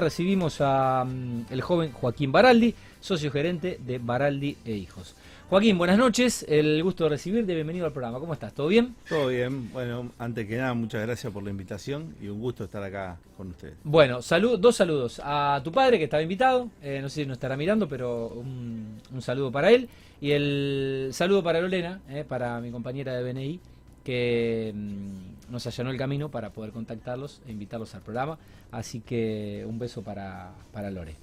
[0.00, 5.14] recibimos a mm, el joven Joaquín Baraldi, socio gerente de Baraldi e Hijos.
[5.50, 8.18] Joaquín, buenas noches, el gusto de recibirte, bienvenido al programa.
[8.18, 8.54] ¿Cómo estás?
[8.54, 8.94] ¿Todo bien?
[9.06, 9.70] Todo bien.
[9.70, 13.48] Bueno, antes que nada, muchas gracias por la invitación y un gusto estar acá con
[13.48, 13.74] ustedes.
[13.84, 15.20] Bueno, salud, dos saludos.
[15.22, 18.98] A tu padre que estaba invitado, eh, no sé si nos estará mirando, pero un,
[19.12, 19.90] un saludo para él.
[20.22, 23.60] Y el saludo para Lorena, eh, para mi compañera de BNI,
[24.02, 28.38] que mm, nos allanó el camino para poder contactarlos e invitarlos al programa.
[28.70, 31.14] Así que un beso para, para Lore.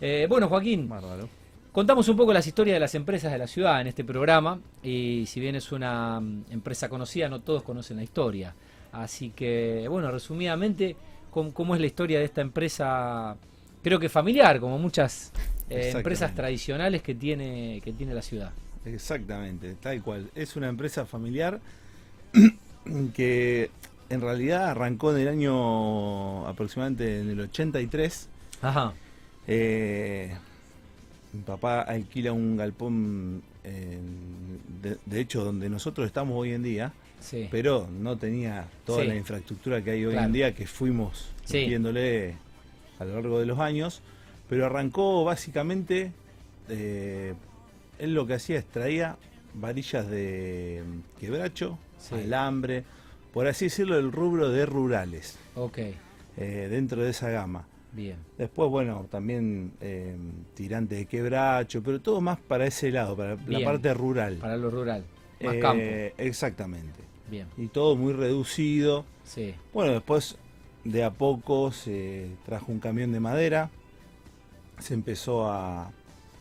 [0.00, 1.28] Eh, bueno, Joaquín, Bárbaro.
[1.72, 4.60] contamos un poco las historias de las empresas de la ciudad en este programa.
[4.82, 8.54] Y si bien es una mm, empresa conocida, no todos conocen la historia.
[8.92, 10.94] Así que, bueno, resumidamente,
[11.30, 13.36] ¿cómo, cómo es la historia de esta empresa?
[13.82, 15.32] Creo que familiar, como muchas
[15.70, 18.52] eh, empresas tradicionales que tiene, que tiene la ciudad.
[18.84, 20.30] Exactamente, tal cual.
[20.34, 21.58] Es una empresa familiar
[23.14, 23.70] que
[24.10, 28.28] en realidad arrancó en el año aproximadamente en el 83.
[28.62, 28.92] Ajá.
[29.46, 30.34] Eh,
[31.32, 36.92] mi papá alquila un galpón, en- de, de hecho, donde nosotros estamos hoy en día,
[37.20, 37.48] Sí.
[37.50, 39.08] pero no tenía toda Sí.
[39.08, 40.26] la infraestructura que hay hoy Claro.
[40.26, 41.58] en día que fuimos Sí.
[41.58, 42.36] metiéndole
[42.98, 44.00] a lo largo de los años,
[44.48, 46.12] pero arrancó básicamente,
[46.68, 47.34] eh,
[47.98, 49.16] él lo que hacía es traía
[49.54, 52.14] varillas de mm, quebracho, Sí.
[52.14, 52.84] alambre,
[53.32, 57.66] por así decirlo, el rubro de rurales, Ok, eh, dentro de esa gama.
[57.92, 58.16] bien.
[58.38, 60.16] Después, bueno, también eh,
[60.54, 63.60] tirante de quebracho, pero todo más para ese lado, para Bien.
[63.62, 64.36] la parte rural.
[64.36, 65.04] Para lo rural.
[65.42, 65.82] Más Eh, campo.
[66.22, 67.00] Exactamente.
[67.30, 67.46] Bien.
[67.56, 69.04] Y todo muy reducido.
[69.24, 69.54] Sí.
[69.74, 70.36] Bueno, después
[70.84, 73.70] de a poco se trajo un camión de madera,
[74.78, 75.90] se empezó a,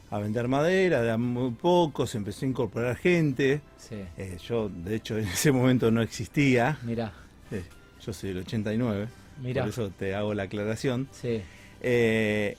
[0.10, 3.62] a vender madera, de a muy poco se empezó a incorporar gente.
[3.78, 3.96] Sí.
[4.18, 6.78] Eh, yo, de hecho, en ese momento no existía.
[6.84, 7.12] Mirá,
[7.52, 7.64] Eh,
[8.06, 9.08] yo soy del 89,
[9.42, 9.64] mirá.
[9.64, 11.08] por eso te hago la aclaración.
[11.12, 11.42] Sí.
[11.82, 12.58] Eh,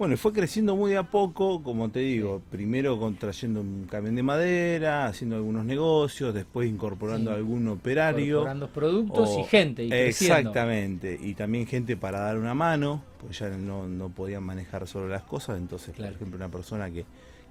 [0.00, 4.14] bueno, y fue creciendo muy a poco, como te digo, primero con, trayendo un camión
[4.16, 7.36] de madera, haciendo algunos negocios, después incorporando Sí.
[7.36, 8.26] algún operario.
[8.36, 9.84] Incorporando productos o- y gente.
[9.84, 10.36] Y creciendo.
[10.38, 15.06] Exactamente, y también gente para dar una mano, pues ya no, no podían manejar solo
[15.06, 16.12] las cosas, entonces, Claro.
[16.12, 17.04] por ejemplo, una persona que,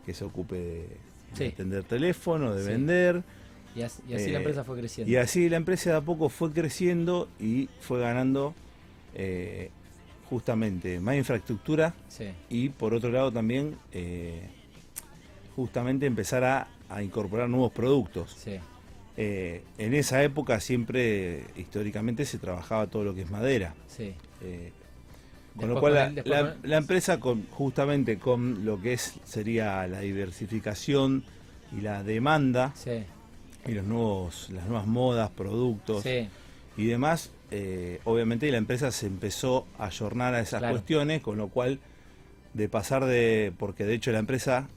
[0.04, 0.56] que se ocupe
[1.38, 2.70] de, atender teléfono, de Sí.
[2.70, 3.24] vender,
[3.76, 5.12] Y así, y así Eh, la empresa fue creciendo.
[5.14, 8.56] y así la empresa de a poco fue creciendo y fue ganando
[9.14, 9.70] eh,
[10.30, 12.30] justamente más infraestructura Sí.
[12.50, 14.48] y por otro lado también eh,
[15.56, 18.36] justamente empezar a, a incorporar nuevos productos.
[18.38, 18.58] Sí.
[19.18, 23.74] Eh, en esa época siempre, históricamente, se trabajaba todo lo que es madera.
[23.88, 24.14] Sí.
[24.42, 24.72] Eh,
[25.58, 28.64] con Después lo cual con la, el- después la- con- la empresa con, justamente con
[28.66, 31.24] lo que es sería la diversificación
[31.78, 32.74] y la demanda
[33.68, 36.06] y los nuevos las nuevas modas productos
[36.78, 40.76] y demás eh, obviamente la empresa se empezó a ayornar a esas Claro.
[40.76, 41.80] cuestiones con lo cual
[42.54, 44.68] de pasar de porque de hecho la empresa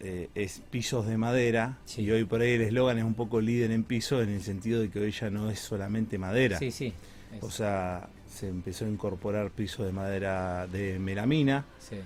[0.00, 2.02] eh, es pisos de madera Sí.
[2.02, 4.80] y hoy por ahí el eslogan es un poco líder en piso en el sentido
[4.80, 6.92] de que hoy ya no es solamente madera Sí, sí.
[7.34, 11.96] Es- o sea se empezó a incorporar pisos de madera de melamina sí.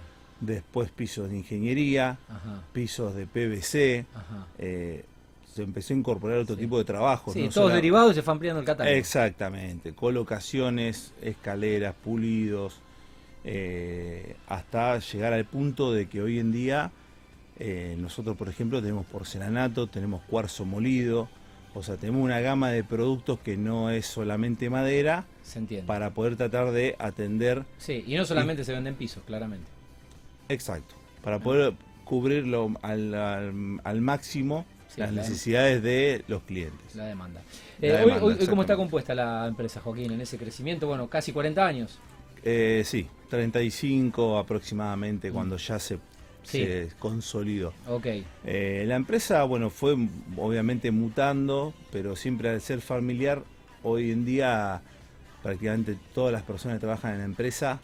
[0.40, 2.62] después pisos de ingeniería Ajá.
[2.72, 4.04] pisos de PVC
[4.58, 5.04] eh,
[5.52, 6.62] se empezó a incorporar otro Sí.
[6.62, 8.96] tipo de trabajos Sí, no todos derivados y se fue ampliando el catálogo.
[8.96, 12.80] Exactamente, colocaciones, escaleras, pulidos,
[13.44, 16.92] eh, hasta llegar al punto de que hoy en día
[17.58, 21.28] eh, nosotros, por ejemplo, tenemos porcelanato, tenemos cuarzo molido,
[21.74, 25.86] o sea, tenemos una gama de productos que no es solamente madera Se entiende.
[25.86, 29.66] para poder tratar de atender, Sí, y no solamente se venden pisos, claramente.
[30.48, 31.74] exacto, para poder
[32.04, 34.64] cubrirlo al, al- al máximo
[34.94, 36.94] Sí, las la- necesidades de los clientes.
[36.96, 37.40] La demanda.
[37.80, 40.86] Eh, hoy- demanda, hoy, hoy ¿Cómo está compuesta la empresa, Joaquín, en ese crecimiento?
[40.88, 41.98] Bueno, casi 40 años.
[42.42, 46.00] Eh, sí, 35 aproximadamente cuando ya se, Mm.
[46.42, 46.64] Sí.
[46.64, 47.72] se consolidó.
[47.88, 48.06] Ok.
[48.44, 49.94] Eh, la empresa, bueno, fue
[50.36, 53.44] obviamente mutando, pero siempre al ser familiar,
[53.82, 54.82] hoy en día
[55.42, 57.80] prácticamente todas las personas que trabajan en la empresa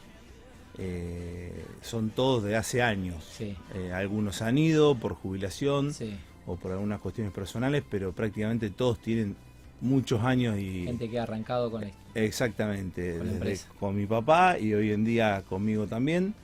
[0.78, 3.24] eh, son todos de hace años.
[3.36, 3.56] Sí.
[3.74, 6.14] Eh, algunos han ido por jubilación Sí.
[6.46, 9.36] O por algunas cuestiones personales, pero prácticamente todos tienen
[9.80, 10.84] muchos años y...
[10.84, 11.98] Gente que ha arrancado con esto.
[12.14, 16.34] Exactamente, Con desde mi papá y hoy en día conmigo también.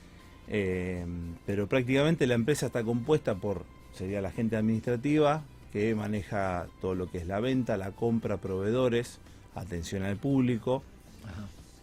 [0.47, 1.05] Eh,
[1.45, 3.63] pero prácticamente la empresa está compuesta por,
[3.93, 9.19] sería la gente administrativa, que maneja todo lo que es la venta, la compra, proveedores,
[9.55, 10.83] atención al público,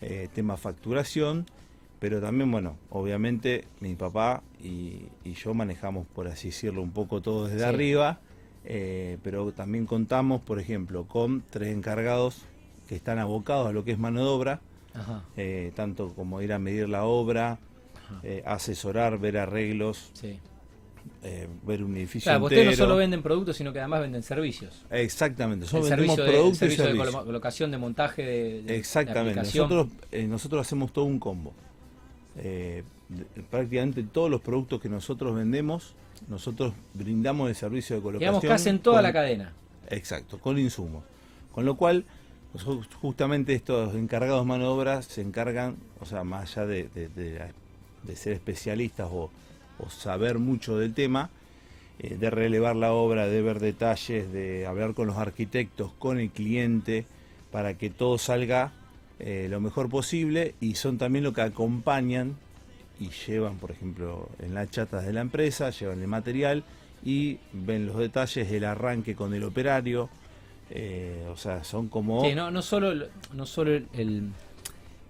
[0.01, 1.47] eh, tema facturación,
[2.01, 7.21] pero también, bueno, obviamente mi papá y, y yo manejamos, por así decirlo, un poco
[7.21, 7.65] todo desde Sí.
[7.65, 8.19] arriba,
[8.65, 12.43] eh, pero también contamos, por ejemplo, con tres encargados
[12.89, 14.61] que están abocados a lo que es mano de obra,
[14.95, 15.23] Ajá.
[15.37, 17.59] eh, tanto como ir a medir la obra,
[18.25, 20.39] eh, asesorar, ver arreglos, Sí.
[21.23, 24.85] eh, ver un edificio Claro, ustedes no solo venden productos, sino que además venden servicios.
[24.91, 27.15] Exactamente, nosotros vendemos servicio, de, el productos y servicio de servicios.
[27.15, 31.55] colo- colocación, de montaje, de, de- de Exactamente, nosotros, eh, nosotros hacemos todo un combo.
[32.39, 32.83] Eh,
[33.51, 35.95] prácticamente todos los productos que nosotros vendemos,
[36.29, 38.35] nosotros brindamos el servicio de colocación.
[38.41, 39.53] Digamos casi en toda con- la cadena.
[39.89, 41.03] Exacto, con insumos.
[41.53, 42.05] Con lo cual,
[43.01, 47.09] justamente estos encargados de mano de obra se encargan, o sea, más allá de, de-
[47.09, 47.41] de-
[48.03, 49.31] de ser especialistas o,
[49.79, 51.31] o saber mucho del tema,
[51.99, 56.31] eh, de relevar la obra, de ver detalles, de hablar con los arquitectos, con el
[56.31, 57.05] cliente,
[57.53, 58.73] para que todo salga
[59.21, 62.37] eh, lo mejor posible y son también lo que acompañan
[62.99, 66.65] y llevan, por ejemplo, en las chatas de la empresa, llevan el material
[67.05, 70.11] y ven los detalles, el arranque con el operario,
[70.71, 72.25] eh, o sea, son como...
[72.25, 74.29] Sí, no, no solo, no solo el, el,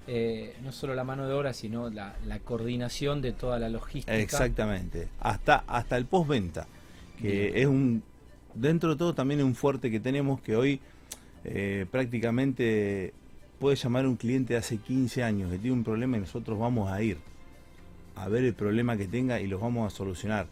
[0.07, 4.17] eh, no solo la mano de obra, sino la, la coordinación de toda la logística.
[4.17, 6.67] Exactamente, hasta, hasta el postventa,
[7.21, 7.57] que Bien.
[7.57, 8.03] es un,
[8.55, 10.81] dentro de todo también es un fuerte que tenemos que hoy
[11.45, 13.15] eh, prácticamente
[13.61, 16.59] puede llamar a un cliente de hace 15 años que tiene un problema y nosotros
[16.59, 17.19] vamos a ir
[18.17, 20.47] a ver el problema que tenga y los vamos a solucionar.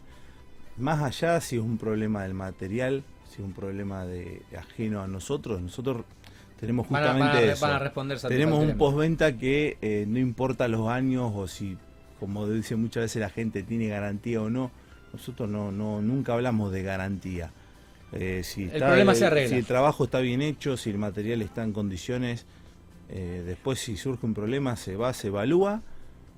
[0.77, 5.07] Más allá si es un problema del material, si es un problema de ajeno a
[5.07, 6.05] nosotros, nosotros
[6.59, 7.65] tenemos Van a, justamente van a- eso.
[7.65, 11.77] van a responder Tenemos un postventa que eh, no importa los años o si,
[12.19, 14.71] como dice muchas veces la gente, tiene garantía o no.
[15.11, 17.51] Nosotros no, no nunca hablamos de garantía.
[18.11, 19.49] Eh, si El problema se arregla.
[19.49, 22.45] Si el trabajo está bien hecho, si el material está en condiciones,
[23.09, 25.81] eh, después si surge un problema se va, se evalúa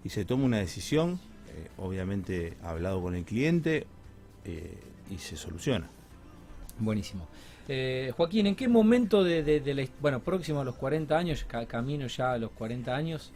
[0.04, 1.20] y se toma una decisión,
[1.50, 3.86] eh, obviamente hablado con el cliente
[4.46, 4.78] eh,
[5.10, 5.90] y se soluciona.
[6.80, 7.28] Buenísimo.
[8.18, 11.66] Joaquín, ¿en qué momento de, de- de la, bueno, próximo a los 40 años, ca-
[11.68, 13.32] camino ya a los 40 años,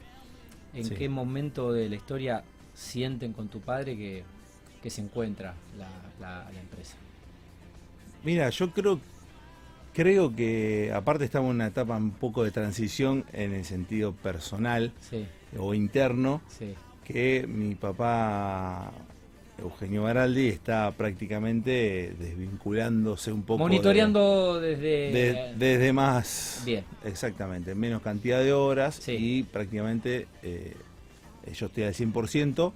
[0.73, 0.95] en Sí.
[0.95, 2.43] qué momento de la historia
[2.73, 4.23] sienten con tu padre que,
[4.83, 5.87] que se encuentra la,
[6.19, 6.97] la- la empresa?
[8.25, 8.99] Mira, yo creo,
[9.95, 14.91] creo que aparte estamos en una etapa un poco de transición en el sentido personal
[15.09, 15.25] Sí,
[15.57, 16.73] o interno, sí.
[17.05, 18.91] que mi papá
[19.57, 23.63] Eugenio Baraldi está prácticamente desvinculándose un poco.
[23.63, 25.11] de- Monitoreando desde...
[25.13, 26.61] de- desde más.
[26.65, 26.83] Bien.
[27.05, 29.13] Exactamente, menos cantidad de horas Sí.
[29.13, 30.75] y prácticamente eh,
[31.53, 32.73] yo estoy al 100%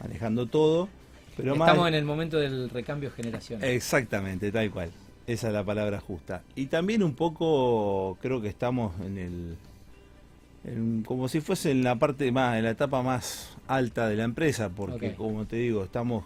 [0.00, 0.88] manejando todo.
[1.36, 3.66] Pero más, Estamos en el momento del recambio generacional.
[3.68, 4.90] Exactamente, tal cual.
[5.26, 6.42] Esa es la palabra justa.
[6.56, 9.56] Y también un poco creo que estamos en el
[10.64, 14.24] en- como si fuese en la parte más, en la etapa más alta de la
[14.24, 16.24] empresa, porque como te digo, estamos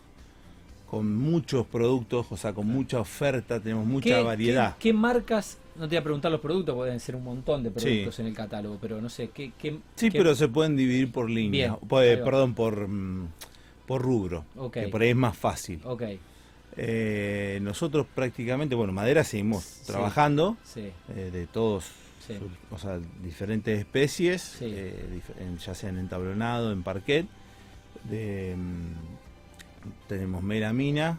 [0.90, 4.76] con muchos productos, o sea, con mucha oferta, tenemos mucha ¿Qué- variedad.
[4.76, 5.58] ¿qué, qué marcas?
[5.74, 8.22] No te voy a preguntar los productos, pueden ser un montón de productos Sí.
[8.22, 11.68] en el catálogo, pero no sé, ¿qué, qué, Sí, pero se pueden dividir por línea,
[11.76, 12.24] Bien, por- va.
[12.24, 13.28] perdón, por mm,
[13.86, 15.80] por rubro, que por ahí es más fácil.
[15.84, 16.02] Ok,
[16.76, 19.86] Eh, nosotros prácticamente, bueno, madera seguimos Sí.
[19.86, 21.86] trabajando, sí, eh, de todos,
[22.26, 22.34] Sí.
[22.70, 27.26] o sea, diferentes especies, eh, en- ya sea en entablonado, en parquet,
[28.04, 28.92] de, mm,
[30.08, 31.18] tenemos melamina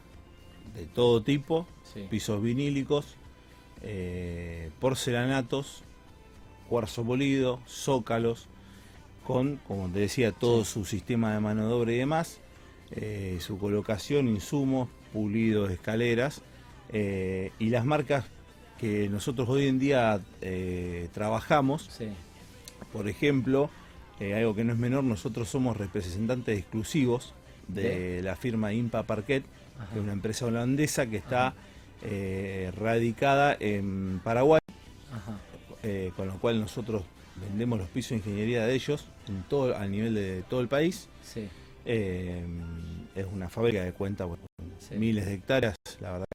[0.76, 1.66] de todo tipo,
[2.10, 3.16] pisos vinílicos,
[4.80, 5.84] porcelanatos,
[6.70, 8.48] cuarzo molido, zócalos,
[9.26, 12.40] con, como te decía, todo su sistema de mano de obra y demás,
[12.92, 16.42] eh, su colocación, insumos, pulidos, escaleras,
[16.94, 18.26] eh, y las marcas
[18.80, 22.08] que nosotros hoy en día eh, trabajamos, sí.
[22.94, 23.70] por ejemplo,
[24.20, 27.34] eh, algo que no es menor, nosotros somos representantes exclusivos
[27.68, 27.82] de
[28.18, 29.44] De- la firma Impa Parquet,
[29.78, 29.88] Ajá.
[29.94, 31.54] que es una empresa holandesa que está
[32.80, 34.60] radicada en Paraguay,
[35.12, 35.40] Ajá.
[36.16, 37.04] con lo cual nosotros
[37.40, 41.08] vendemos los pisos de ingeniería de ellos en todo, a nivel de todo el país.
[41.24, 41.48] Sí,
[41.90, 42.46] Eh,
[43.16, 44.44] es una fábrica que cuenta bueno,
[44.80, 44.96] Sí.
[44.96, 46.28] miles de hectáreas, la verdad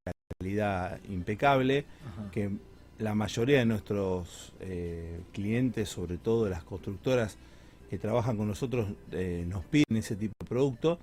[0.43, 2.31] calidad impecable, ajá.
[2.31, 2.51] que
[2.99, 7.39] la mayoría de nuestros eh, clientes, sobre todo las constructoras
[7.91, 10.99] que trabajan con nosotros, eh, nos piden ese tipo de producto,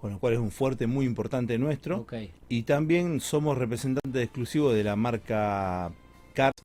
[0.00, 2.06] con lo cual es un fuerte muy importante nuestro.
[2.48, 5.92] Y también somos representantes exclusivos de la marca
[6.34, 6.62] Cars,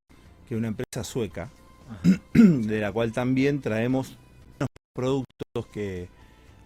[0.47, 1.49] que es una empresa sueca,
[1.89, 2.19] ajá.
[2.33, 4.17] de la cual también traemos
[4.59, 6.07] unos productos que,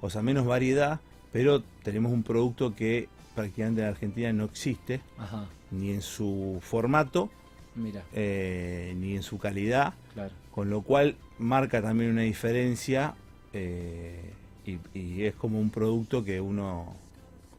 [0.01, 0.99] o sea, menos variedad,
[1.31, 5.45] pero tenemos un producto que prácticamente en Argentina no existe, Ajá.
[5.71, 7.29] ni en su formato,
[7.75, 10.31] Mira, eh, ni en su calidad, claro.
[10.51, 13.13] con lo cual marca también una diferencia
[13.53, 14.31] eh,
[14.65, 16.95] y, y es como un producto que uno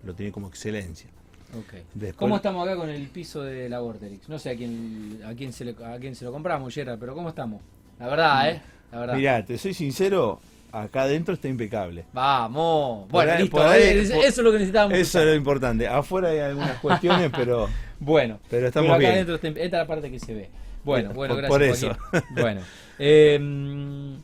[0.04, 1.08] lo tiene como excelencia.
[1.56, 1.74] Ok.
[1.94, 4.28] Después- ¿Cómo estamos acá con el piso de la Vorterix?
[4.28, 7.14] No sé a quién, a quién, se, le, a quién se lo compramos, Gerard, pero
[7.14, 7.60] ¿cómo estamos?
[8.00, 8.62] La verdad, ¿eh?
[8.92, 9.16] La verdad.
[9.16, 10.40] Mirá, te soy sincero,
[10.72, 12.04] acá adentro está impecable.
[12.12, 13.08] Vamos.
[13.08, 13.62] Bueno, ahí- listo.
[13.66, 14.98] ahí- eso es lo que necesitábamos.
[14.98, 15.86] Eso es lo importante.
[15.88, 17.68] Afuera hay algunas cuestiones, pero
[17.98, 19.12] Bueno, Pero estamos acá bien.
[19.12, 20.50] adentro está- esta es la parte que se ve.
[20.84, 21.96] Bueno, bueno, por- gracias.
[21.98, 22.26] por eso.
[22.40, 22.60] Bueno,
[22.98, 24.16] eh,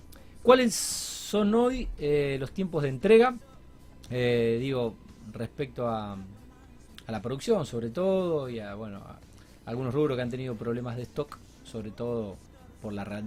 [0.42, 3.34] ¿cuáles son hoy eh, los tiempos de entrega?
[4.11, 4.94] Eh, digo,
[5.32, 9.18] respecto a, a la producción, sobre todo, y a bueno, a
[9.64, 12.37] algunos rubros que han tenido problemas de stock, sobre todo
[12.82, 13.22] por la ra-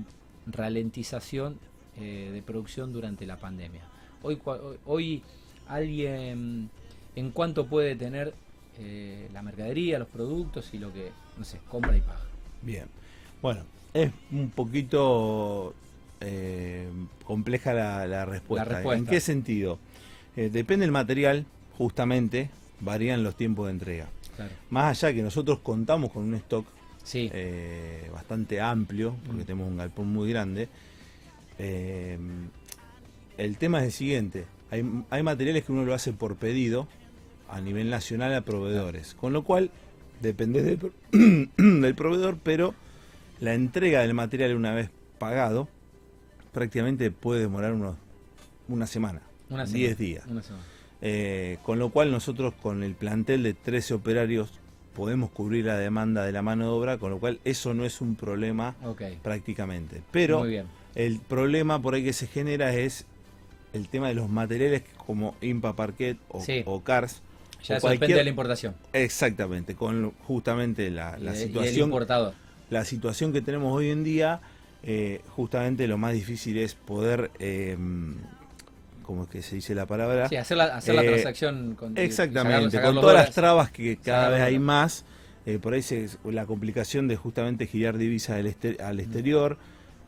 [0.45, 1.57] ralentización
[1.97, 3.81] eh, de producción durante la pandemia.
[4.23, 5.23] Hoy, hoy- hoy
[5.67, 6.69] alguien,
[7.15, 8.33] ¿en cuánto puede tener
[8.79, 12.19] eh, la mercadería, los productos y lo que, no sé, compra y paga?
[12.61, 12.85] bien.
[13.41, 15.73] Bueno, es un poquito
[16.21, 16.87] eh,
[17.23, 18.65] compleja la, la respuesta.
[18.65, 18.97] La respuesta.
[18.99, 19.77] ¿En qué sentido?
[20.35, 21.45] Eh, depende del material,
[21.77, 22.49] justamente,
[22.79, 24.07] varían los tiempos de entrega.
[24.35, 24.51] Claro.
[24.71, 26.65] Más allá que nosotros contamos con un stock
[27.03, 27.29] Sí,
[28.11, 29.45] bastante amplio, porque Mm.
[29.45, 30.67] tenemos un galpón muy grande.
[31.59, 32.17] Eh,
[33.37, 36.87] el tema es el siguiente, hay, hay materiales que uno lo hace por pedido
[37.49, 39.71] a nivel nacional a proveedores, con lo cual
[40.21, 42.73] depende del, pro- del proveedor, pero
[43.39, 45.67] la entrega del material una vez pagado
[46.53, 47.95] prácticamente puede demorar unos,
[48.69, 50.25] una semana, una 10 semana, días.
[50.27, 50.63] Una semana.
[51.01, 54.51] Eh, con lo cual nosotros con el plantel de 13 operarios
[54.95, 57.99] podemos cubrir la demanda de la mano de obra, con lo cual eso no es
[57.99, 58.75] un problema
[59.21, 60.01] prácticamente.
[60.11, 60.65] Pero muy bien.
[60.95, 63.05] El problema por ahí que se genera es
[63.73, 66.63] el tema de los materiales como Impa Parquet o, Sí.
[66.65, 67.21] o Cars.
[67.63, 68.75] Ya o depende de la importación.
[68.93, 72.33] Exactamente, con justamente la, y la y situación importador.
[72.69, 74.39] la situación que tenemos hoy en día,
[74.83, 77.75] eh, justamente lo más difícil es poder, eh,
[79.03, 80.29] ¿cómo es que se dice la palabra?
[80.29, 83.27] Sí, hacer la, hacer la Eh, transacción con Exactamente, sacar- sacar con todas dólares.
[83.29, 85.03] las trabas que cada vez hay más,
[85.47, 89.57] eh, por ahí se, la complicación de justamente girar divisas al, al exterior,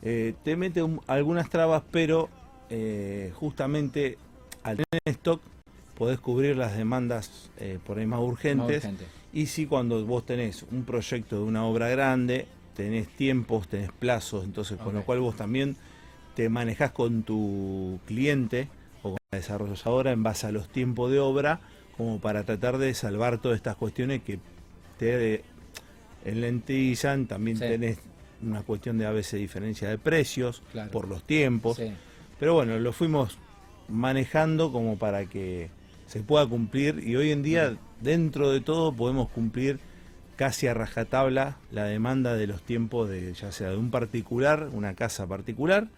[0.02, 2.28] eh, te mete un- algunas trabas, pero
[2.70, 4.18] eh, justamente
[4.62, 5.40] al tener stock
[5.94, 8.84] podés cubrir las demandas eh, por ahí más Más urgentes.
[8.84, 9.04] urgente.
[9.32, 14.44] Y si cuando vos tenés un proyecto de una obra grande, tenés tiempos, tenés plazos,
[14.44, 15.76] entonces con lo cual vos también
[16.36, 18.68] te manejás con tu cliente
[19.02, 21.60] o con la desarrolladora en base a los tiempos de obra,
[21.96, 24.38] como para tratar de salvar todas estas cuestiones que
[24.98, 25.42] te
[26.24, 27.64] enlentizan, también Sí.
[27.64, 27.98] tenés
[28.42, 30.90] una cuestión de a veces diferencia de precios Claro.
[30.90, 31.76] por los tiempos.
[31.76, 31.92] Sí.
[32.38, 33.38] Pero bueno, lo fuimos
[33.88, 35.70] manejando como para que
[36.06, 39.80] se pueda cumplir y hoy en día, dentro de todo, podemos cumplir
[40.36, 44.94] casi a rajatabla la demanda de los tiempos de ya sea de un particular, una
[44.94, 45.88] casa particular,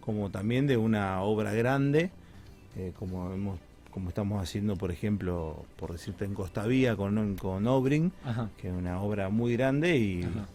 [0.00, 2.10] como también de una obra grande,
[2.76, 3.58] eh, como hemos
[3.90, 8.48] como estamos haciendo, por ejemplo, por decirte en Costa Vía con, con Obrin, Ajá.
[8.58, 10.46] que es una obra muy grande y, Ajá.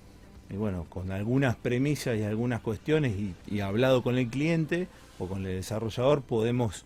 [0.54, 5.28] Y bueno, con algunas premisas y algunas cuestiones y, y hablado con el cliente o
[5.28, 6.86] con el desarrollador, podemos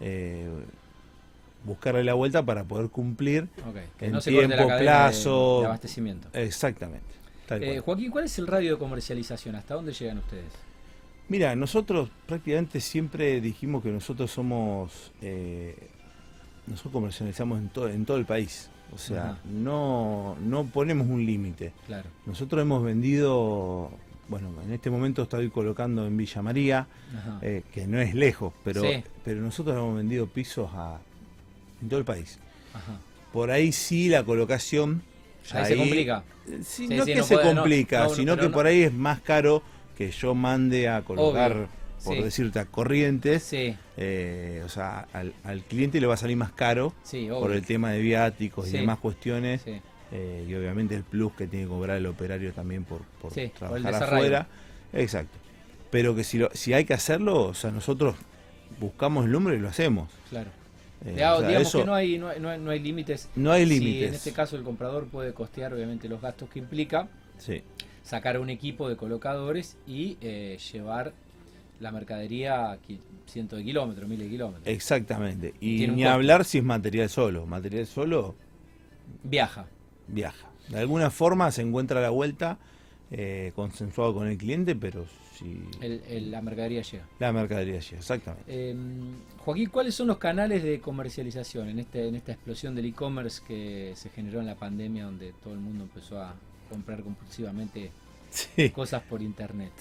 [0.00, 0.48] eh,
[1.64, 3.76] buscarle la vuelta para poder cumplir Ok.
[3.98, 5.54] Que En no se corte la tiempo, plazo.
[5.56, 6.28] de, de abastecimiento.
[6.32, 7.06] exactamente.
[7.50, 7.80] Eh.
[7.84, 9.54] Joaquín, ¿cuál es el radio de comercialización?
[9.54, 10.52] ¿Hasta dónde llegan ustedes?
[11.28, 15.76] Mira, nosotros prácticamente siempre dijimos que nosotros somos, eh,
[16.66, 18.70] nosotros comercializamos en, todo en todo el país.
[18.92, 19.38] O sea, Ajá.
[19.50, 21.72] no, no ponemos un límite.
[21.86, 22.08] Claro.
[22.26, 23.90] Nosotros hemos vendido,
[24.28, 26.86] bueno, en este momento estoy colocando en Villa María,
[27.42, 29.02] eh, que no es lejos, pero, Sí.
[29.24, 30.98] pero nosotros hemos vendido pisos a,
[31.82, 32.38] en todo el país.
[32.72, 32.98] Ajá.
[33.32, 35.02] Por ahí sí la colocación...
[35.52, 36.22] Ahí se complica.
[36.46, 38.92] Sí, Sí, no sí, que no se puede- complica, no, sino que por ahí es
[38.92, 39.62] más caro
[39.98, 41.68] que yo mande a colocar, Obvio,
[42.04, 42.22] por sí.
[42.22, 43.42] decirte, a corrientes.
[43.42, 47.52] Sí, eh, o sea, al, al cliente le va a salir más caro sí, por
[47.52, 49.62] el tema de viáticos y demás cuestiones.
[50.12, 53.94] Eh, y obviamente el plus que tiene que cobrar el operario también por, por trabajar
[54.04, 54.46] afuera.
[54.92, 55.36] Exacto.
[55.90, 58.14] Pero que si, lo, si hay que hacerlo, o sea, nosotros
[58.78, 60.10] buscamos el número y lo hacemos.
[60.30, 60.50] Claro.
[61.04, 63.28] Eh, o sea, digamos eso- que no hay, no hay, no hay- no hay límites.
[63.36, 64.08] no hay Si límites.
[64.08, 67.08] en este caso el comprador puede costear obviamente los gastos que implica
[67.38, 67.62] Sí.
[68.02, 71.12] sacar un equipo de colocadores y eh, llevar
[71.80, 72.78] la mercadería a
[73.26, 74.66] cientos de kilómetros, miles de kilómetros.
[74.66, 75.54] Exactamente.
[75.60, 77.46] Y ni hablar si es material solo.
[77.46, 78.34] Material solo
[79.22, 79.66] Viaja.
[80.08, 80.48] viaja.
[80.68, 82.58] De alguna forma se encuentra la vuelta
[83.10, 85.04] eh, consensuado con el cliente, pero
[85.36, 87.04] si El- el- la mercadería llega.
[87.18, 87.98] la mercadería llega.
[87.98, 88.44] Exactamente.
[88.48, 88.74] Eh,
[89.44, 93.92] Joaquín, ¿cuáles son los canales de comercialización en, este, en esta explosión del e-commerce que
[93.94, 96.34] se generó en la pandemia donde todo el mundo empezó a
[96.70, 97.90] comprar compulsivamente
[98.30, 98.70] Sí.
[98.70, 99.72] cosas por internet?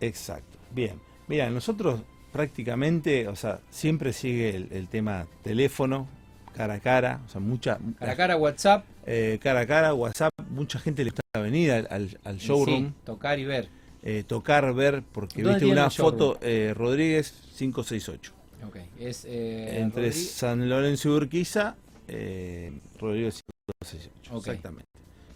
[0.00, 0.58] Exacto.
[0.74, 0.94] Bien.
[1.30, 2.00] Mira, nosotros
[2.32, 6.08] prácticamente, o sea, siempre sigue el, el tema teléfono,
[6.54, 10.32] cara a cara, o sea, mucha Cara a cara, WhatsApp, eh, cara a cara, WhatsApp,
[10.50, 12.88] mucha gente le gusta venir al, al- al showroom.
[12.88, 13.68] sí, tocar y ver.
[14.02, 18.32] eh, tocar, ver, porque ¿Dónde viste una foto, eh, Rodríguez 568.
[18.66, 21.76] Ok, es eh, Entre San Lorenzo y Urquiza,
[22.08, 23.42] eh, Rodríguez
[23.82, 24.10] 568.
[24.34, 24.46] Ok.
[24.46, 24.84] Exactamente.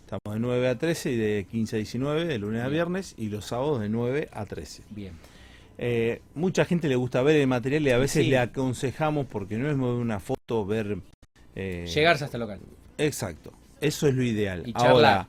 [0.00, 3.28] Estamos de 9 a 13 y de 15 a 19, de lunes a viernes, y
[3.28, 4.82] los sábados de 9 a 13.
[4.90, 5.14] Bien.
[5.78, 8.30] Eh, mucha gente le gusta ver el material y a veces Sí.
[8.30, 10.98] le aconsejamos, porque no es ver una foto, ver...
[11.56, 12.60] eh, Llegarse hasta el local
[12.98, 14.62] Exacto, eso es lo ideal.
[14.66, 14.90] Y charlar.
[14.92, 15.28] Ahora,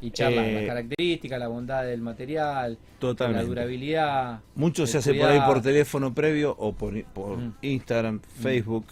[0.00, 3.46] y charlar eh, las características, la bondad del material, la totalmente.
[3.46, 4.40] durabilidad.
[4.54, 7.54] Mucho se hace por ahí por teléfono previo o por, por Mm.
[7.62, 8.86] Instagram, Facebook,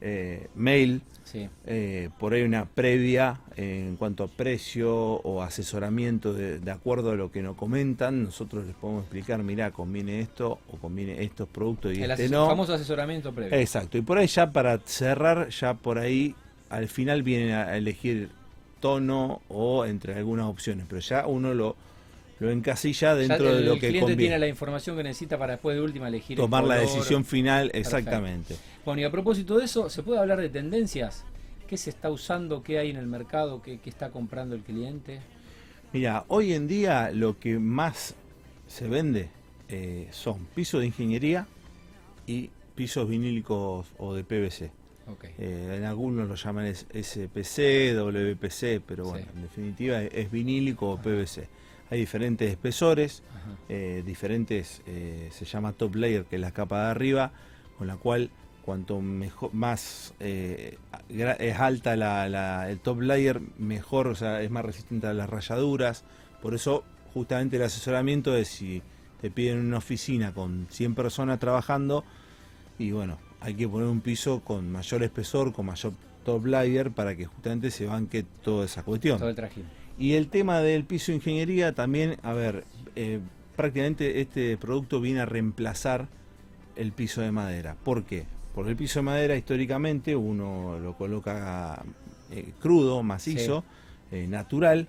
[0.00, 1.02] eh, mail.
[1.32, 6.70] Sí, eh, por ahí una previa eh, en cuanto a precio o asesoramiento de, de
[6.70, 8.24] acuerdo a lo que nos comentan.
[8.24, 12.46] Nosotros les podemos explicar, mira, conviene esto o conviene estos productos y el este no.
[12.46, 13.56] famoso asesoramiento previo.
[13.56, 13.96] Exacto.
[13.96, 16.34] Y por ahí ya para cerrar, ya por ahí
[16.68, 18.28] al final vienen a elegir
[18.80, 21.76] tono o entre algunas opciones, pero ya uno lo,
[22.42, 24.22] lo encasilla dentro el, de lo el que cliente conviene.
[24.22, 26.92] tiene la información que necesita para después de última elegir el Tomar la color.
[26.92, 28.56] decisión final, exactamente.
[28.84, 31.24] Bueno, y a propósito de eso, ¿se puede hablar de tendencias?
[31.66, 32.62] ¿Qué se está usando?
[32.62, 33.62] ¿Qué hay en el mercado?
[33.62, 35.20] ¿Qué, qué está comprando el cliente?
[35.92, 38.14] Mira, hoy en día lo que más
[38.66, 39.28] se vende
[39.68, 41.46] eh, son pisos de ingeniería
[42.26, 44.70] y pisos vinílicos o de PVC.
[45.38, 49.30] Eh, en algunos lo llaman SPC, WPC, pero bueno, Sí.
[49.36, 51.48] en definitiva es, es vinílico o PVC.
[51.92, 53.22] Hay diferentes espesores,
[53.68, 57.32] eh, diferentes, eh, se llama top layer, que es la capa de arriba,
[57.76, 58.30] con la cual
[58.64, 60.78] cuanto mejor, más eh,
[61.10, 65.28] es alta la- la- el top layer, mejor, o sea, es más resistente a las
[65.28, 66.04] rayaduras.
[66.40, 66.82] Por eso,
[67.12, 68.82] justamente el asesoramiento es si
[69.20, 72.04] te piden una oficina con 100 personas trabajando,
[72.78, 75.92] y bueno, hay que poner un piso con mayor espesor, con mayor
[76.24, 79.18] top layer, para que justamente se banque toda esa cuestión.
[79.18, 79.81] Todo el trajín.
[79.98, 82.64] Y el tema del piso de ingeniería también, a ver,
[82.96, 83.20] eh,
[83.56, 86.08] prácticamente este producto viene a reemplazar
[86.76, 87.76] el piso de madera.
[87.84, 88.24] ¿Por qué?
[88.54, 91.82] Porque el piso de madera históricamente uno lo coloca
[92.30, 93.64] eh, crudo, macizo,
[94.10, 94.88] eh, natural,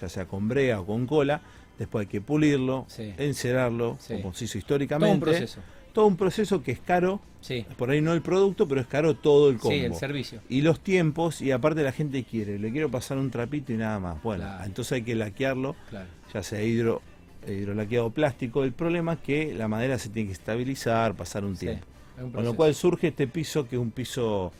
[0.00, 1.42] ya sea con brea o con cola.
[1.78, 3.14] Después hay que pulirlo, Sí.
[3.18, 4.14] encerarlo, Sí.
[4.20, 5.14] como se hizo Todo históricamente.
[5.14, 5.60] un proceso.
[5.92, 7.64] Todo un proceso que es caro, Sí.
[7.76, 10.40] por ahí no el producto, pero es caro todo el combo Sí, el servicio.
[10.48, 13.98] y los tiempos y aparte la gente quiere, le quiero pasar un trapito y nada
[14.00, 14.22] más.
[14.22, 14.64] Bueno, Claro.
[14.64, 16.08] entonces hay que laquearlo, Claro.
[16.34, 17.00] ya sea hidro,
[17.46, 18.64] hidrolaqueado plástico.
[18.64, 21.86] El problema es que la madera se tiene que estabilizar, pasar un tiempo.
[22.20, 24.52] un Con lo cual surge este piso que es un piso,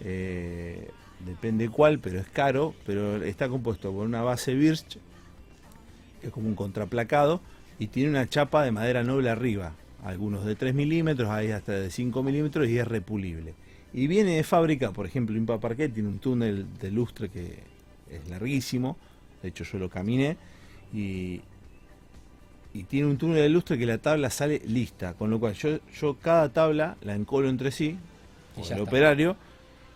[0.00, 0.88] eh,
[1.26, 4.98] depende cuál, pero es caro, pero está compuesto por una base Birch,
[6.20, 7.40] que es como un contraplacado,
[7.80, 9.72] y tiene una chapa de madera noble arriba,
[10.04, 13.54] algunos de 3 milímetros, hay hasta de 5 milímetros y es repulible.
[13.92, 17.58] Y viene de fábrica, por ejemplo, Impa Parquet tiene un túnel de lustre que
[18.10, 18.96] es larguísimo,
[19.42, 20.36] de hecho yo lo caminé,
[20.92, 21.40] y,
[22.72, 25.78] y tiene un túnel de lustre que la tabla sale lista, con lo cual yo,
[25.92, 27.96] yo cada tabla la encolo entre sí,
[28.54, 28.82] con el está.
[28.82, 29.36] operario,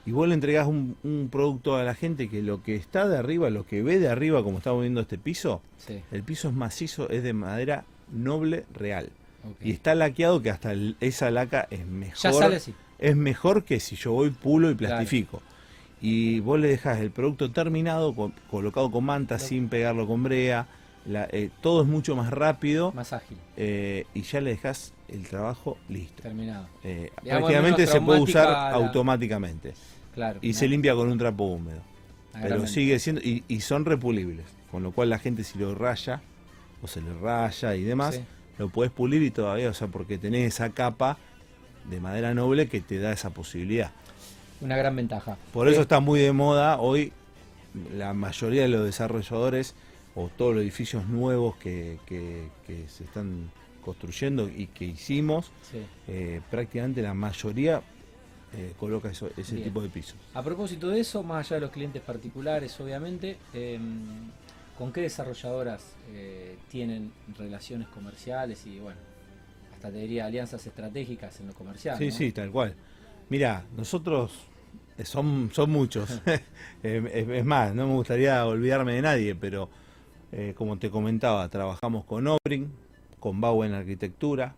[0.06, 3.16] y vos le entregás un, un producto a la gente que lo que está de
[3.16, 6.54] arriba, lo que ve de arriba, como estamos viendo este piso, Sí, el piso es
[6.54, 9.10] macizo, es de madera noble real.
[9.60, 12.16] Y está laqueado que hasta el- esa laca es mejor.
[12.22, 12.74] Ya sale así.
[12.98, 14.96] Es mejor que si yo voy pulo y Claro.
[14.96, 15.42] plastifico.
[16.00, 20.66] Y vos le dejás el producto terminado, co- colocado con manta, sin pegarlo con brea.
[21.06, 25.26] la- eh, todo es mucho más rápido Más ágil, eh, y ya le dejás el
[25.28, 26.22] trabajo listo.
[26.22, 26.66] terminado.
[26.82, 29.74] Eh, prácticamente se puede usar la- automáticamente.
[30.14, 30.38] Claro.
[30.40, 30.54] Y ¿no?
[30.54, 31.82] se limpia con un trapo húmedo.
[32.40, 33.20] Pero sigue siendo.
[33.20, 34.46] Y, y son repulibles.
[34.70, 36.22] Con lo cual la gente si lo raya
[36.82, 38.22] o se le raya y demás, Sí.
[38.58, 41.18] Lo puedes pulir y todavía, o sea, porque tenés esa capa
[41.90, 43.92] de madera noble que te da esa posibilidad.
[44.60, 45.36] Una gran ventaja.
[45.52, 47.12] Por eso Eh, está muy de moda hoy
[47.96, 49.74] la mayoría de los desarrolladores
[50.14, 53.50] o todos los edificios nuevos que, que- que se están
[53.84, 55.78] construyendo y que hicimos, sí.
[56.08, 57.82] eh, prácticamente la mayoría
[58.56, 59.64] eh, coloca eso- ese Bien.
[59.64, 60.14] tipo de pisos.
[60.32, 63.80] A propósito de eso, más allá de los clientes particulares, obviamente, eh,
[64.78, 68.98] ¿con qué desarrolladoras eh, tienen relaciones comerciales y, bueno,
[69.74, 71.96] hasta te diría alianzas estratégicas en lo comercial?
[71.98, 72.12] Sí, ¿no?
[72.12, 72.74] sí, tal cual.
[73.28, 74.32] Mira, nosotros
[74.98, 76.20] eh, son, son muchos.
[76.82, 79.70] Es, es más, no me gustaría olvidarme de nadie, pero
[80.32, 82.70] eh, como te comentaba, trabajamos con Obrin,
[83.18, 84.54] con Bau en Arquitectura,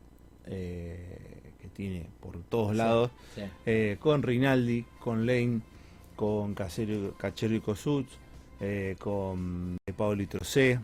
[0.47, 3.97] eh, que tiene por todos Sí, lados, sí.
[4.01, 5.61] con Rinaldi, con Lane,
[6.17, 8.19] con Cachero, Cachero y Cosuts,
[8.61, 10.79] eh, con Paolo Trocé,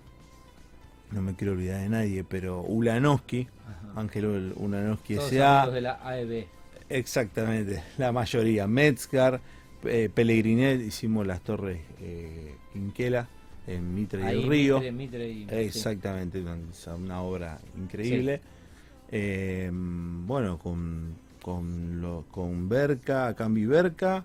[1.10, 3.48] no me quiero olvidar de nadie, pero Ulanowski.
[3.94, 6.46] Ángel Ulanowski S.A., amigos de la AEB.
[6.88, 8.66] Exactamente, la mayoría.
[8.66, 9.40] Metzger,
[9.84, 13.28] eh, Pellegrinet, hicimos las torres eh, Quinquela,
[13.66, 14.76] en Mitre y el Río.
[14.80, 15.54] Mitre, Mitre y- sí.
[15.54, 16.56] Exactamente, una,
[16.96, 18.40] una obra increíble.
[19.10, 24.24] Eh, bueno, con, con, lo- con Berca, Cambi Berca.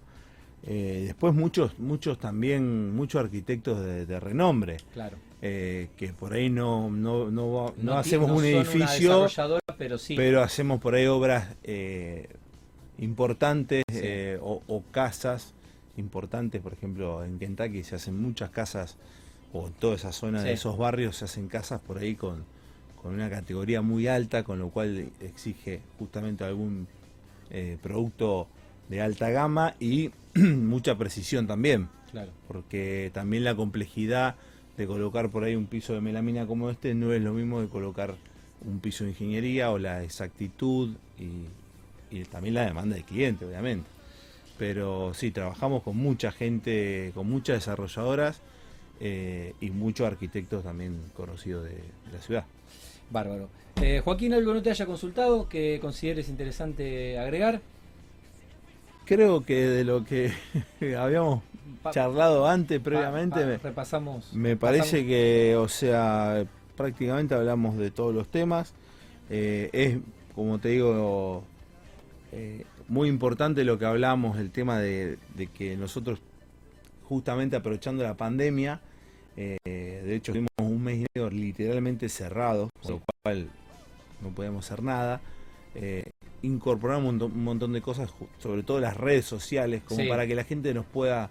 [0.65, 5.17] Eh, después muchos, muchos también, muchos arquitectos de, de renombre, Claro.
[5.41, 9.27] eh, que por ahí no, no, no, hacemos un edificio,
[9.77, 10.15] pero sí.
[10.15, 12.27] pero hacemos por ahí obras eh,
[12.97, 14.01] importantes Sí.
[14.41, 15.53] o, o casas
[15.97, 18.97] importantes, por ejemplo, en Kentucky se hacen muchas casas,
[19.53, 22.43] o en toda esa zona de esos barrios se hacen casas por ahí con,
[23.01, 26.87] con una categoría muy alta, con lo cual exige justamente algún
[27.81, 28.47] producto
[28.89, 32.31] de alta gama y mucha precisión también, Claro.
[32.47, 34.35] porque también la complejidad
[34.77, 37.67] de colocar por ahí un piso de melamina como este no es lo mismo que
[37.67, 38.15] colocar
[38.65, 43.87] un piso de ingeniería o la exactitud y, y también la demanda del cliente, obviamente.
[44.57, 48.41] Pero sí, trabajamos con mucha gente, con muchas desarrolladoras
[48.99, 52.45] eh, y muchos arquitectos también conocidos de, de la ciudad.
[53.11, 53.49] Bárbaro.
[53.81, 57.61] Eh, Joaquín, ¿algo no te haya consultado que consideres interesante agregar?
[59.07, 60.31] Creo que de lo que
[60.97, 61.43] habíamos
[61.91, 64.33] charlado antes, previamente, pa- me- repasamos.
[64.33, 68.73] Me parece que, o sea, prácticamente hablamos de todos los temas.
[69.29, 69.97] Eh, es,
[70.35, 71.43] como te digo,
[72.31, 76.19] eh, muy importante lo que hablamos, el tema de, de que nosotros,
[77.07, 78.81] justamente aprovechando la pandemia,
[79.37, 83.49] eh, de hecho, tuvimos un mes y medio literalmente cerrado, con lo cual
[84.21, 85.21] no podíamos hacer nada.
[85.79, 86.09] Eh,
[86.41, 88.09] incorporamos un, montón- un montón de cosas,
[88.39, 90.07] sobre todo las redes sociales, como Sí.
[90.09, 91.29] para que la gente nos pueda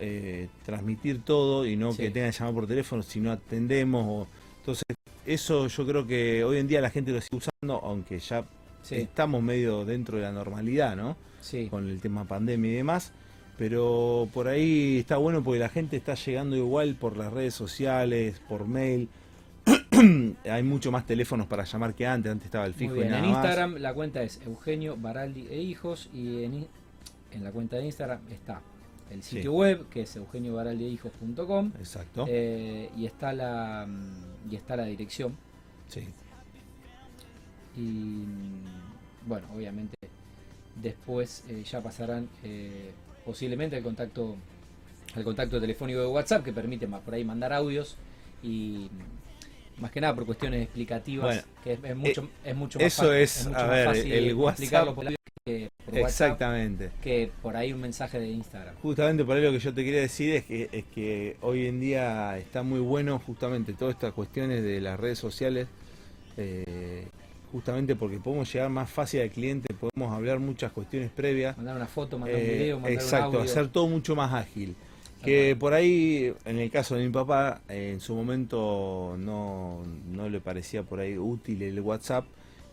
[0.00, 2.02] eh, transmitir todo y no Sí.
[2.02, 4.06] que tenga que llamar por teléfono si no atendemos.
[4.06, 4.26] O,
[4.60, 4.84] entonces,
[5.26, 8.44] eso yo creo que hoy en día la gente lo sigue usando, aunque ya
[8.82, 11.16] Sí, estamos medio dentro de la normalidad, ¿no?
[11.40, 11.66] sí.
[11.68, 13.12] Con el tema pandemia y demás.
[13.58, 18.40] Pero por ahí está bueno porque la gente está llegando igual por las redes sociales,
[18.48, 19.08] por mail.
[20.50, 22.30] Hay mucho más teléfonos para llamar que antes.
[22.32, 23.10] Antes estaba el Muy fijo y bien.
[23.10, 23.44] nada En más.
[23.44, 26.66] Instagram la cuenta es Eugenio Baraldi e Hijos y en,
[27.42, 28.60] la cuenta de Instagram está
[29.10, 29.36] el Sí.
[29.36, 32.26] sitio web que es eugeniobaraldiehijos.com Exacto.
[32.28, 35.34] eh, y está la mm, y está la dirección
[35.88, 36.06] sí.
[37.76, 39.96] y mm, bueno obviamente
[40.82, 42.90] después eh, ya pasarán eh,
[43.24, 44.36] posiblemente el contacto
[45.14, 47.96] al contacto telefónico de WhatsApp que permite más por ahí mandar audios
[48.42, 48.88] y
[49.80, 53.02] más que nada por cuestiones explicativas Bueno, que es, es mucho es mucho más eso
[53.06, 55.04] fa- es, mucho a más ver, fácil el WhatsApp- por
[55.44, 56.90] que por WhatsApp Exactamente.
[57.02, 60.00] que por ahí un mensaje de Instagram Justamente por ahí lo que yo te quería
[60.02, 64.62] decir es que, es que hoy en día está muy bueno justamente todas estas cuestiones
[64.62, 65.68] de las redes sociales,
[66.36, 67.06] eh,
[67.50, 71.56] justamente porque podemos llegar más fácil al cliente, podemos hablar muchas cuestiones previas.
[71.56, 74.32] mandar una foto mandar un Eh, video mandar exacto, un audio hacer todo mucho más
[74.34, 74.76] ágil.
[75.24, 80.28] Que por ahí, en el caso de mi papá, eh, en su momento no, no
[80.28, 82.24] le parecía por ahí útil el WhatsApp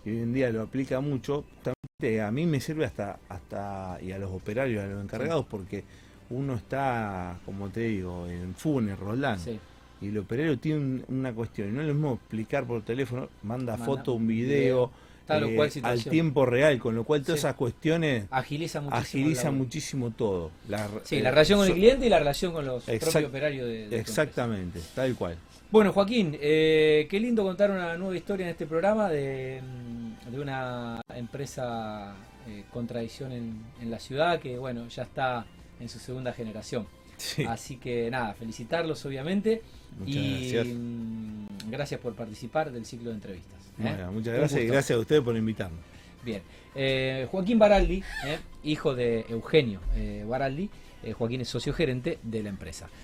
[0.05, 1.43] y hoy en día lo aplica mucho.
[1.63, 5.83] También a mí me sirve hasta, hasta y a los operarios, a los encargados, porque
[6.29, 9.59] uno está, como te digo, en Funes, Roldán, Sí,
[10.01, 13.27] y el operario tiene un- una cuestión, y no es lo mismo explicar por teléfono,
[13.43, 14.91] manda, Manda foto, un un video,
[15.25, 17.45] tal o eh, cual al tiempo real, con lo cual todas Sí.
[17.47, 20.51] esas cuestiones agiliza muchísimo agiliza muchísimo todo.
[20.69, 23.67] La, Sí, eh, la relación con el cliente y la relación con los propios operarios
[23.67, 23.99] de.
[23.99, 25.37] Exactamente, tal cual.
[25.71, 30.39] Bueno, Joaquín, eh, qué lindo contar una nueva historia en este programa de, mm, de
[30.39, 32.15] una empresa
[32.47, 35.45] eh, con tradición en, en la ciudad que, bueno, ya está
[35.79, 36.87] en su segunda generación.
[37.25, 39.61] Sí, Así que nada, felicitarlos obviamente
[39.99, 40.67] muchas y gracias.
[40.75, 43.59] mm, gracias por participar del ciclo de entrevistas.
[43.83, 44.05] ¿eh?
[44.11, 45.77] Muchas gracias y gracias a ustedes por invitarme.
[46.23, 46.41] Bien.
[46.75, 50.69] Eh, Joaquín Baraldi, eh, hijo de Eugenio eh, Baraldi,
[51.03, 52.89] eh, Joaquín es socio gerente de la empresa.